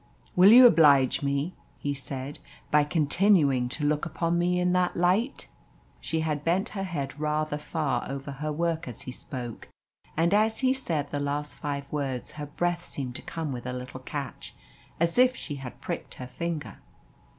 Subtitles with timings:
[0.35, 2.39] "Will you oblige me," he said,
[2.71, 5.47] "by continuing to look upon me in that light?"
[5.99, 9.67] She had bent her head rather far over her work as he spoke,
[10.17, 13.73] and as he said the last five words her breath seemed to come with a
[13.73, 14.55] little catch,
[14.99, 16.79] as if she had pricked her finger.